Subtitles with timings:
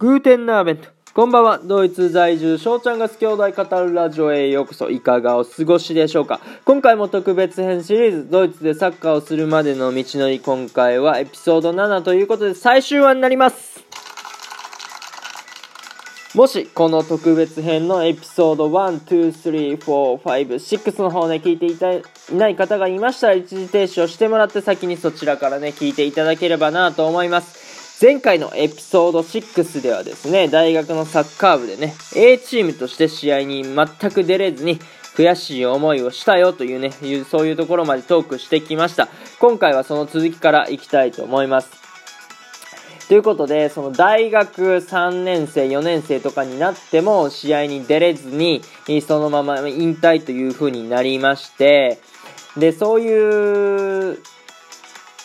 [0.00, 0.88] グーテンナーベント。
[1.12, 1.58] こんばんは。
[1.58, 4.88] ドイツ在住、翔ちゃんが好き兄弟語るラジオへようこそ。
[4.88, 6.40] いかがお過ごしでしょうか？
[6.64, 13.84] 今回も特別編シリーズ、ドイツでサッカーをするまでの道のり、今回はエピソード7ということで最終話になります。
[16.34, 27.59] もし、この特別編のエピソード1、2、3、4、5、6の方ね、聞いていたいない方がいましたら、一時停止をしてもらって先にそちらからね、聞いていただければなと思います。
[28.00, 34.80] 前回のエピソード6ではですね、大学のサッカー部でね、A チームとして試合に全く出れずに、
[35.16, 36.92] 悔しい思いをしたよというね、
[37.30, 39.08] そういうところまでトークしてきました。
[39.38, 41.68] 今回はその続きからいきたいと思います。
[43.08, 48.62] ということで、その大学3年生、4年生とかになっても試合に出れずに、
[49.06, 51.98] そのまま引退という風になりまして、
[52.56, 54.18] で、そういう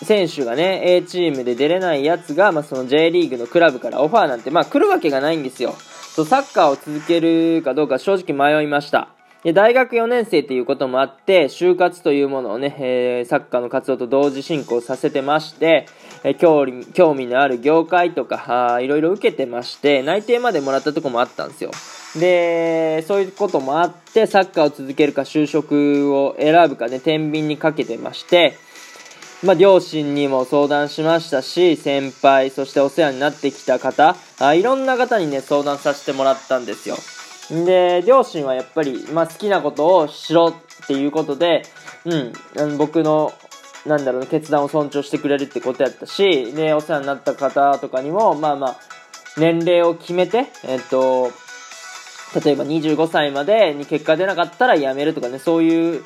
[0.06, 5.76] 選手がね、A チームで出れないやつが、まあ、その J リーグのクラブからオファーなんて、まあ、来るわけがないんですよ。
[6.16, 9.10] そう、サッカーを続けるかどうか正直迷いました。
[9.44, 15.86] で、大学4年生っていうこともあって、就活というものをね、えー、サッカーの活動と同時進行させてまして、
[16.24, 21.70] えー、興味興味のある業界とか、あいろいろ受けてまして、内定までもらったとこもあったんですよ。
[22.20, 28.58] で、そういうこともあって、サッカーを続けるか就職を選ぶかね、天秤にかけてまして、
[29.46, 36.98] まあ、両親にも相談しましたし、先輩、そしてお世話になってきた方、あいろんな方にね、相談させてもらったんですよ。
[37.64, 41.62] で、両親はやっぱり、まあ、好きなことをしろっていうことで、
[42.06, 43.34] うん、僕の、
[43.86, 48.78] なんだろう、決断を尊重してくれるってことやったし、で、お世話になった方とかにも、まあまあ、
[49.38, 51.32] 年齢を決めて、えっと、
[52.44, 56.04] 例えば25歳までに結果出なかったら辞めるとかね、そういう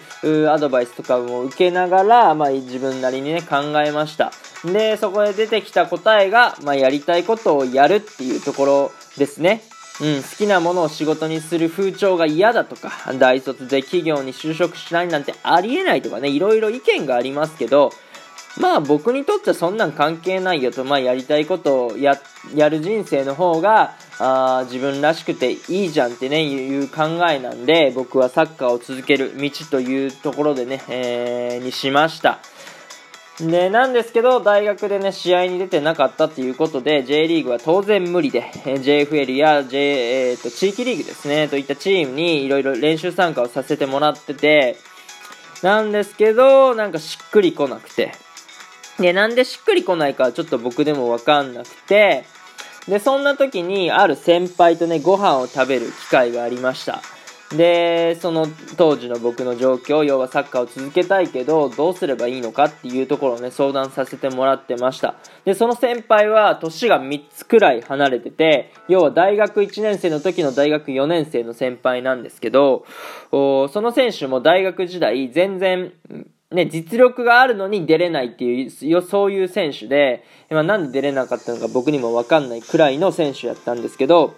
[0.50, 4.32] アドバイスとかも受けながら、まあ自分なりにね、考えました。
[4.66, 9.62] で、そこで出てきた答えが、まあやりたいことをやるっていうところですね。
[10.02, 17.92] うん、好きなものを仕事にする風潮が嫌だとか、大卒で企業に就職しないなんてありえないとかね、いろいろ意見がありますけど、
[18.62, 22.20] まあ僕にとってはそんなん関係ないよと、まあやりたいことをや、
[22.54, 32.40] やる人生の方が、あ自分らしくていいじゃんってね、いう考えなんで、僕はサッカーを続ける道というところでね、えー、にしました。
[33.40, 44.76] で、なんですけど、大学でね、試合に出てなかったっていうことで、J リーグは当然無理で、JFL や J、えー、と、地域リーグですね、といったチームにいろいろ練習参加をさせてもらってて、
[45.64, 48.12] なんですけど、なんかしっくりこなくて。
[49.00, 52.26] で、 なんでしっくりこないかちょっと僕でもわかんなくて、
[52.88, 57.02] で、そんな時にある先輩とね、ご飯を食べる機会がありました。
[57.56, 58.46] で、その
[58.78, 65.16] 当時の僕の状況、要はサッカーを続けたいけど、どうすればいいのかっていうところをね、相談させてもらってました。
[65.46, 72.86] で、その先輩は年が3つくらい離れてて、要は大学1年生の時の大学4年生の先輩なんですけど、
[73.32, 75.92] その選手も大学時代全然、
[76.52, 84.34] ね、実力があるのに出れないっていう、そういう選手で、まあ、なんで出れなかったのか僕にもわかんないくらいの選手やったんですけど、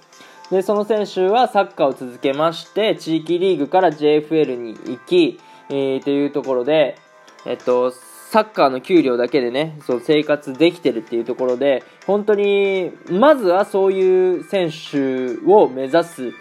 [0.51, 5.39] で、その選手はサッカーを続けまして、地域リーグから JFL に行き、
[5.69, 6.97] えー、というところで、
[7.45, 16.33] えっと、サッカーの給料だけでね、そう生活できてるっていうところで、本当に、まずはそういう選手を目指す、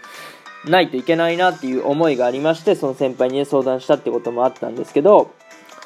[0.65, 5.33] ないといけないなっていう思いがありまして、その先輩にね、相談したってこともあったんですけど、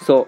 [0.03, 0.27] そ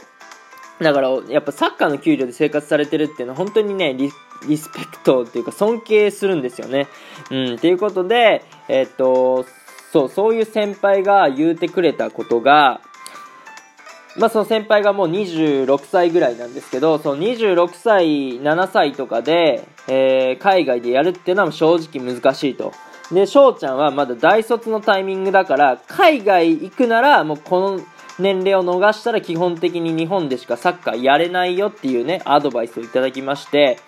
[0.79, 0.83] う。
[0.83, 4.09] だから、やっぱサッカーの給料で生活されてるっていうのは本当にね、リ
[4.57, 6.87] スペクトっていうか尊敬するんですよね。
[7.31, 9.45] うん、っていうことで、えっと、
[9.91, 12.81] そう、そういう先輩が言うてくれたことが、
[14.17, 22.73] まあその先輩がもう26歳ぐらいなんですけど、その26歳、7歳とかで、えー、海外でやるっていうのは正直難しいと。
[23.11, 27.81] で、翔ちゃんはまだ大卒のタイミングだから、海外行くならもうこの
[28.19, 33.79] 年齢を逃したら基本的に日本でしかサッカーやれないよっていうね、アドバイスをいただきまして、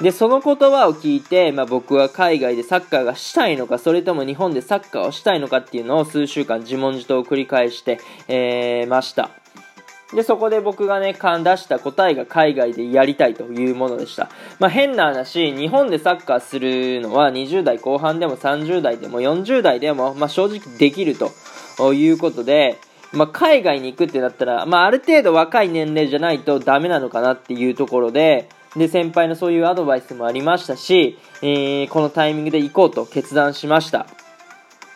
[0.00, 9.30] で、その言葉を聞いて、まあ、僕は海外でサッカーがしたいのか、それとも日本でサッカーをしたいのかっていうのを数週間自問自答を繰り返して、えー、ました。
[10.14, 14.30] で、そこで僕がね、勘出した答えが海外でやりたいというものでした。
[14.60, 22.78] まあ、変な話、日本でサッカーするのは20代後半でも30代でも40代でも、まあ、正直できるということで、
[23.12, 34.06] まあ、海外に行くってなったら、まあ、ある程度若い年齢じゃないとダメなのかなっていうところで、で、先輩のそういうアドバイスもありましたし、えー、このタイミングで行こうと決断しました。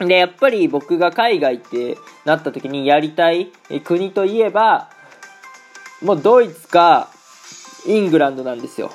[0.01, 3.51] で、やっぱり僕が海外ってなった時にやりたい
[3.85, 4.91] 国といえば、
[6.03, 7.09] もうドイツか
[7.87, 8.91] イングランドなんですよ。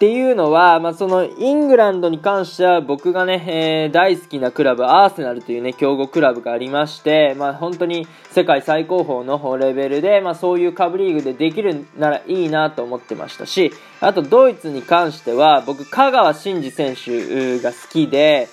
[0.00, 18.48] っていうのは、まあ、そのイングランドに関しては僕がね、えー、大好きなクラブ、アーセナルというね、強豪クラブがありまして、まあ、本当に世界最高峰のレベルで、まあ、そういう下部リーグでできるならいいなと思ってましたし、あとドイツに関しては、僕、香川真司選手が好きで、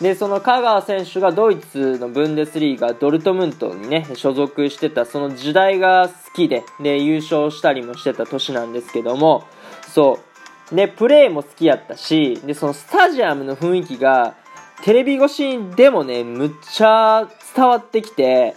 [0.00, 9.44] で、その香川選手がドイツのブンデスリーガ、ドルトムントにね、所属してた、その時代が好きで、で、優勝したりもしてた年なんですけども、
[9.92, 10.35] そう、
[10.72, 14.34] で、プレーも好きやったし、で、そのスタジアムの雰囲気が、
[14.82, 18.54] テレビ越しでもね、むっちゃ伝わってきて、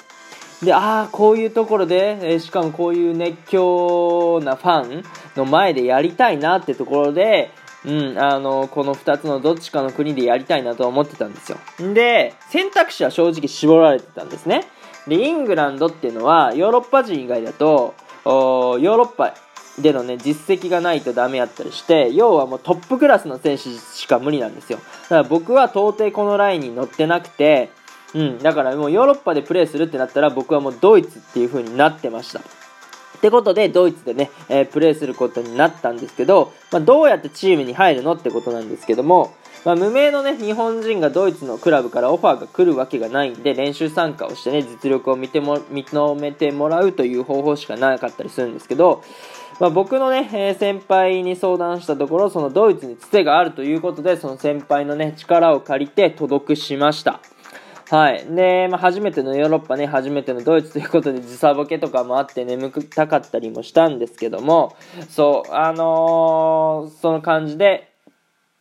[0.64, 5.04] で、ああ、こういうところで、えー、しかもこういう熱狂なファン
[5.38, 7.52] の前でやりたいなってところで、
[7.86, 11.58] うん、あの、この2つのどっちかの国でやりたいなと思ってたんですよ。
[11.94, 14.66] で、選択肢は正直絞られてたんですね。
[15.08, 17.96] で、イングランドっていうのは、ヨーロッパ人以外だと、
[18.26, 19.34] ヨーロッパ
[19.82, 24.80] でのね、実績がないとダメやったりして、要はもうトップクラスの選手しか無理なんですよ。
[25.04, 27.70] だから僕は到底このラインに乗ってなくて、
[28.14, 32.40] うん、だからもうヨーロッパでプレーするってなったら僕はもうドイツっていう風になってました。
[32.40, 39.34] ってことで、ドイツでね、えー、プレーすることになったんですけど、まあ、どうやってチームに入るのってことなんですけども、
[39.66, 49.04] まあ、無名のね、日本人がドイツのクラブからオファーが来るわけがないんで、練習参加をしてね、実力を見ても、認めてもらうという方法しかなかったりするんですけど、
[49.60, 57.20] まあ、僕のね、えー、先輩に相談したところ、そのドイツにつてがあるということで、その先輩のね、力を借りて届くしました。
[57.90, 58.26] はい。
[58.34, 64.78] で、まあ、初めてのヨーロッパね、初めてのドイツということで時差ボケとかもあって眠くたかったりもしたんですけども、
[65.10, 67.92] そう、あのー、その感じで、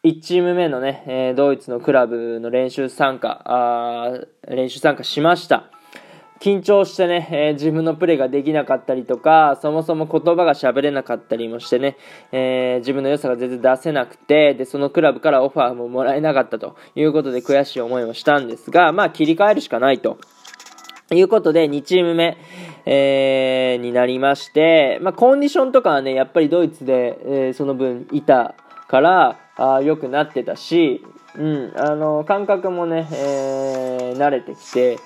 [0.02, 4.18] 1チーム目のね、えー、ドイツのクラブの練習参加、あ
[4.48, 5.70] 練習参加しました。
[6.40, 11.96] 緊張してね、えー、自分のプレーができなかったりとか、そもそも言葉が喋れなかったりもしてね、
[12.30, 20.18] えー、自分の良さが全然出せなくて、で、そのクラブからオファーももらえなかったということで悔しい思いをしたんですが、まあ切り替えるしかないと。
[21.10, 22.36] いうことで、2チーム目、
[22.84, 28.54] えー、になりまして、まあ、コンディションとかはね、やっぱりドイツで、えー、その分いた
[28.88, 31.02] から、あ良くなってたし、
[31.34, 34.98] うん、あの、感覚もね、えー、慣れてきて、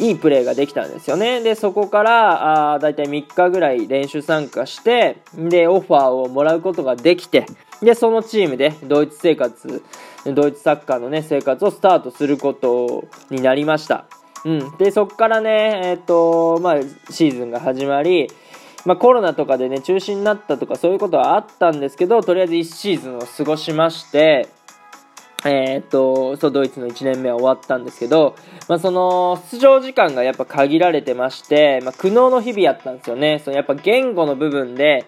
[0.00, 1.40] いいプレーができたんですよね。
[1.40, 7.46] で、そこから、あだいたい3日ぐらい練習参加して、で、オファーをもらうことができて、
[7.82, 9.82] で、そのチームでドイツ生活、
[10.24, 14.06] ドイツサッカーのね、生活をスタートすることになりました。
[14.44, 14.76] うん。
[14.78, 16.76] で、そこからね、えっ、ー、と、まあ、
[17.10, 18.28] シーズンが始まり、
[18.84, 24.48] まあ、コロナとかでね、中止になったとかそういうことはあったんですけど、とりあえず1シーズンを過ごしまして、
[25.44, 28.34] えー、っと、そう、ドイツの1年目は終わったんですけど、
[28.66, 33.40] まあ、その、出場時間がやっぱ限られてまして、まあ、苦悩の日々やったんですよね。
[33.44, 35.06] そのやっぱ言語の部分で、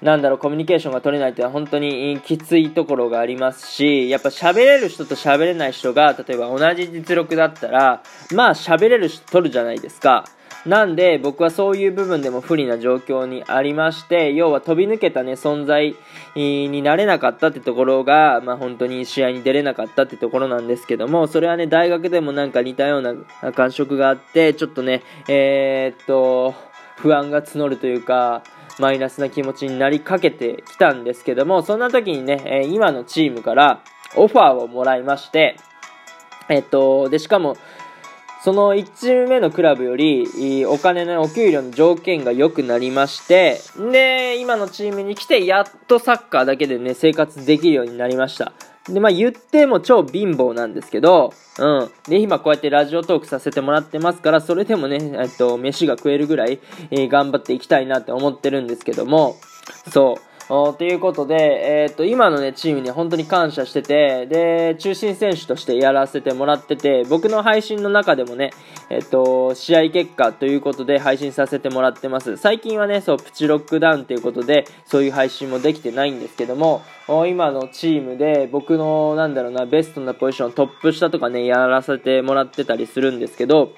[0.00, 8.02] なんだろう、コミュニケーションが取れないっていうのは本当にきついところがありますし、やっぱ喋れる人と喋れない人が、例えば同じ実力だったら、
[8.32, 10.24] まあ喋れる人取るじゃないですか。
[10.64, 15.96] なんで僕はそういう部分でも不利な状況にありまして、要は飛び抜けたね、存在
[16.36, 23.14] になれなかったってところが、まあ本当に試合に出れなかったってところなんですけども、それはね、大学でもなんか似たような
[23.52, 26.54] 感触があって、ちょっとね、えー、っと、
[26.96, 28.44] 不安が募るというか、
[28.78, 33.82] マイナスな気持ちになりかけてきたんですけども、そんな時にね、今のチームから
[34.14, 35.56] オファーをもらいまして、
[36.48, 37.56] えっと、で、しかも、
[38.44, 43.60] その1チーム目のクラブより、お金のお給料の条件が良くなりまして、
[43.92, 48.52] で、今のチームに来て、やっとサッカーだけでね、生活できるようになりました。
[48.88, 51.90] で、まあ言っても超貧乏なんですけど、うん。
[52.08, 56.58] で、今こうやってラジオトークさせてもらってますから、それでもね、えっと、飯が食えるぐらい、
[56.90, 59.36] えー、頑張っていきたいなって思ってるんですけども、
[59.92, 60.31] そう。
[60.76, 68.50] ということで、えっ、と、今のね、チームに本当に感謝してて、で、中心選手としてやらせてもらってて、僕の配信の中でもね、
[68.90, 72.36] えっ、と、試合結果ということで配信させてもらってます。
[72.36, 76.82] 最近はね、そう、プチロックダウンということで、そういう配信もできてないんですけども、
[77.26, 83.72] 今のチームで僕の、なんだろうな、ベストなポジション、トップ下とかね、やらせてもらってたりするんですけど、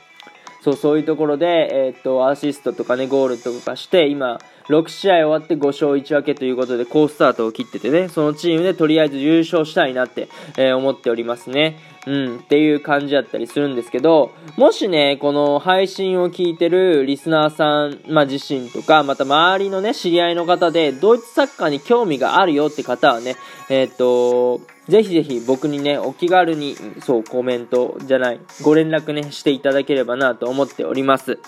[0.64, 4.38] そう、そういうところで、えー、っと、アシストとかね、ゴールとかして、今、
[4.70, 11.78] 6試合終わって5勝1分けということで、好スタートを切っててね、そのチームでとりあえず優勝したいなって、えー、思っておりますね。
[12.06, 23.36] うん、っていう感じだったりするんですけど、もしね、この配信を聞いてるリスナーさん、まあ、自身とか、また周りのね、知り合いの方で、ドイツサッカーに興味があるよって方はね、
[23.68, 31.38] えー、っと、ぜひぜひ僕にね、お気軽に、そう、コメントじゃない、ご連絡ね、していただければなと思っております。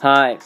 [0.00, 0.38] はい。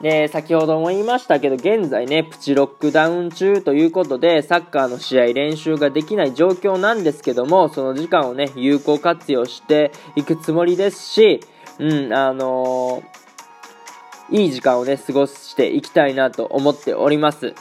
[0.00, 11.40] で、先ほども言いましたけど、現在ね、プチロックダウン中ということで、サッカーの試合練習ができない状況なんですけども、その時間をね、有効活用していくつもりですし、
[11.78, 17.54] うん、あのー、いい時間をね、過ごしていきたいなと思っております。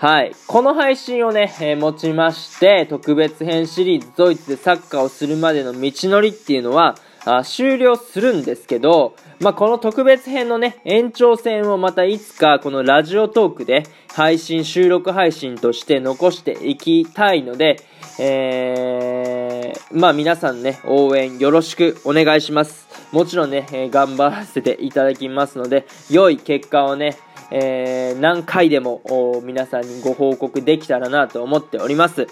[0.00, 0.32] はい。
[0.46, 13.82] この配信をね、えー、持ちまして、特別編シリーズドイツでサッカーをするまでの道のりっていうのは、あ終了するんですけど、まあ、この特別編のね、延長戦をまたいつかこのラジオトークで
[14.14, 17.82] 配信、収録配信として残していきたいので、
[18.20, 22.86] えー、まあ皆さんね、応援よろしくお願いします。
[23.10, 27.16] もちろんね、えー、頑張らせていただきますので、良い結果をね、
[27.50, 32.26] えー、何回でも皆さんにご報告できたらなと思っております。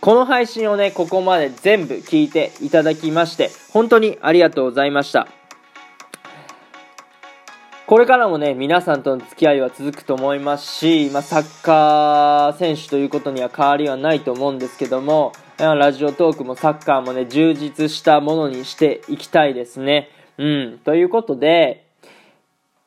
[0.00, 5.26] この配信をね、ここまで全部聞いていただきまして、本当にありがとうございました。
[7.86, 20.10] これからもね、皆さんとの付き合いは続くと思いますし、まあ、サッカー選手ということには変わりはないと思うんですけども、ラジオトークもサッカーもね、充実したものにしていきたいですね。
[20.36, 20.80] うん。
[20.84, 21.85] ということで、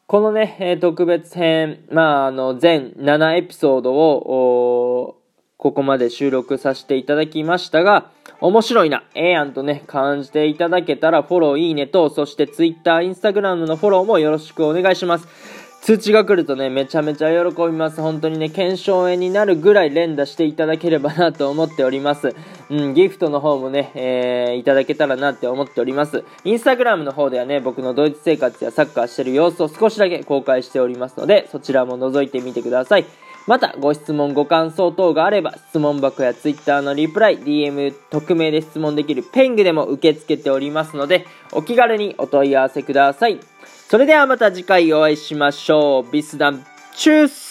[0.10, 5.22] このね、え特別編、まあ、あの、全7エピソードを、
[5.56, 8.10] ここまで収録させていただきましたが、
[8.42, 15.28] 面白いな、ええやんとね、感じていただけたらフォロー、いいねと、そして Twitter、Instagram のフォローもよろしくお願いします。
[15.82, 18.02] 通知が来るとね、めちゃめちゃ喜びます。
[18.02, 22.36] 本当にね、検証炎になるぐらい連打していただければなと思っております。
[22.70, 26.24] うん、ギフトの方もね、えー、いただけたらなって思っております。
[26.44, 33.06] インスタグラムの方ではね、僕のドイツ生活やサッカーしてる様子を少しだけ公開しておりますので、そちらも覗いてみてください。
[33.48, 43.40] また、ご質問、ご感想等があれば、質問箱や Twitter のリプライ、DM、匿名で質問できるペングでも受け付けておりますので、お気軽にお問い合わせください。
[43.90, 46.12] それではまた次回お会いしましょう。
[46.12, 46.64] ビスダン、
[46.96, 47.49] チュース